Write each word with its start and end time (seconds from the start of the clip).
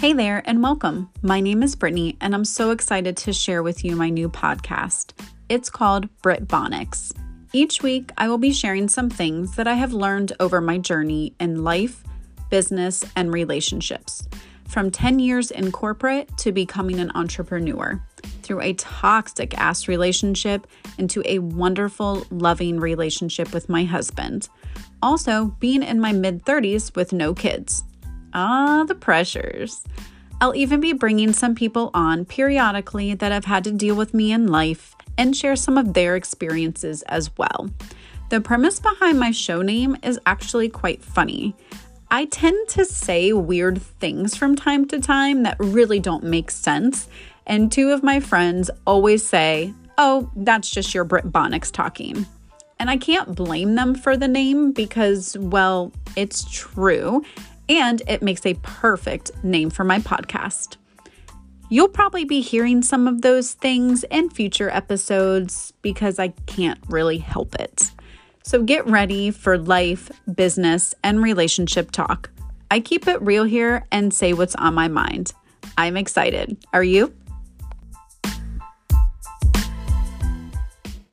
Hey 0.00 0.14
there, 0.14 0.42
and 0.46 0.62
welcome. 0.62 1.10
My 1.20 1.42
name 1.42 1.62
is 1.62 1.76
Brittany, 1.76 2.16
and 2.22 2.34
I'm 2.34 2.46
so 2.46 2.70
excited 2.70 3.18
to 3.18 3.34
share 3.34 3.62
with 3.62 3.84
you 3.84 3.96
my 3.96 4.08
new 4.08 4.30
podcast. 4.30 5.12
It's 5.50 5.68
called 5.68 6.08
Brittbonix. 6.22 7.12
Each 7.52 7.82
week, 7.82 8.10
I 8.16 8.26
will 8.26 8.38
be 8.38 8.50
sharing 8.50 8.88
some 8.88 9.10
things 9.10 9.56
that 9.56 9.68
I 9.68 9.74
have 9.74 9.92
learned 9.92 10.32
over 10.40 10.62
my 10.62 10.78
journey 10.78 11.34
in 11.38 11.64
life, 11.64 12.02
business, 12.48 13.04
and 13.14 13.30
relationships. 13.30 14.26
From 14.68 14.90
10 14.90 15.18
years 15.18 15.50
in 15.50 15.70
corporate 15.70 16.34
to 16.38 16.50
becoming 16.50 16.98
an 16.98 17.12
entrepreneur, 17.14 18.02
through 18.40 18.62
a 18.62 18.72
toxic 18.72 19.52
ass 19.58 19.86
relationship 19.86 20.66
into 20.96 21.22
a 21.26 21.40
wonderful, 21.40 22.26
loving 22.30 22.80
relationship 22.80 23.52
with 23.52 23.68
my 23.68 23.84
husband. 23.84 24.48
Also, 25.02 25.54
being 25.60 25.82
in 25.82 26.00
my 26.00 26.12
mid 26.12 26.42
30s 26.46 26.96
with 26.96 27.12
no 27.12 27.34
kids. 27.34 27.84
Ah, 28.32 28.84
the 28.86 28.94
pressures. 28.94 29.84
I'll 30.40 30.54
even 30.54 30.80
be 30.80 30.92
bringing 30.92 31.32
some 31.32 31.54
people 31.54 31.90
on 31.92 32.24
periodically 32.24 33.14
that 33.14 33.32
have 33.32 33.44
had 33.44 33.64
to 33.64 33.72
deal 33.72 33.94
with 33.94 34.14
me 34.14 34.32
in 34.32 34.46
life 34.48 34.94
and 35.18 35.36
share 35.36 35.56
some 35.56 35.76
of 35.76 35.92
their 35.92 36.16
experiences 36.16 37.02
as 37.02 37.36
well. 37.36 37.68
The 38.30 38.40
premise 38.40 38.80
behind 38.80 39.18
my 39.18 39.32
show 39.32 39.60
name 39.60 39.96
is 40.02 40.18
actually 40.24 40.68
quite 40.68 41.02
funny. 41.02 41.54
I 42.10 42.24
tend 42.24 42.68
to 42.70 42.84
say 42.84 43.32
weird 43.32 43.82
things 43.82 44.36
from 44.36 44.56
time 44.56 44.86
to 44.88 45.00
time 45.00 45.42
that 45.42 45.56
really 45.58 46.00
don't 46.00 46.24
make 46.24 46.50
sense, 46.50 47.08
and 47.46 47.70
two 47.70 47.90
of 47.90 48.02
my 48.02 48.18
friends 48.18 48.70
always 48.86 49.26
say, 49.26 49.74
Oh, 49.98 50.30
that's 50.34 50.70
just 50.70 50.94
your 50.94 51.04
Brittbonix 51.04 51.70
talking. 51.70 52.24
And 52.78 52.88
I 52.88 52.96
can't 52.96 53.34
blame 53.34 53.74
them 53.74 53.94
for 53.94 54.16
the 54.16 54.28
name 54.28 54.72
because, 54.72 55.36
well, 55.36 55.92
it's 56.16 56.50
true 56.50 57.22
and 57.70 58.02
it 58.08 58.20
makes 58.20 58.44
a 58.44 58.54
perfect 58.54 59.30
name 59.44 59.70
for 59.70 59.84
my 59.84 60.00
podcast. 60.00 60.76
You'll 61.68 61.88
probably 61.88 62.24
be 62.24 62.40
hearing 62.40 62.82
some 62.82 63.06
of 63.06 63.22
those 63.22 63.52
things 63.52 64.02
in 64.10 64.28
future 64.28 64.68
episodes 64.70 65.72
because 65.80 66.18
I 66.18 66.28
can't 66.46 66.80
really 66.88 67.18
help 67.18 67.54
it. 67.54 67.92
So 68.42 68.64
get 68.64 68.84
ready 68.86 69.30
for 69.30 69.56
life, 69.56 70.10
business, 70.34 70.96
and 71.04 71.22
relationship 71.22 71.92
talk. 71.92 72.30
I 72.72 72.80
keep 72.80 73.06
it 73.06 73.22
real 73.22 73.44
here 73.44 73.86
and 73.92 74.12
say 74.12 74.32
what's 74.32 74.56
on 74.56 74.74
my 74.74 74.88
mind. 74.88 75.32
I'm 75.78 75.96
excited. 75.96 76.56
Are 76.72 76.82
you? 76.82 77.14